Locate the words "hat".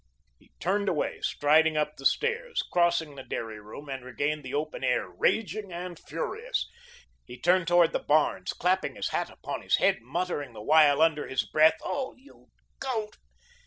9.09-9.29